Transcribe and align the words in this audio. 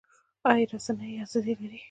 آیا 0.51 0.65
رسنۍ 0.73 1.13
ازادې 1.23 1.53
دي؟ 1.59 1.69